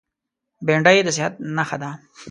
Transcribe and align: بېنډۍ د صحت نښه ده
بېنډۍ 0.65 0.97
د 1.05 1.07
صحت 1.17 1.33
نښه 1.55 1.77
ده 1.81 1.89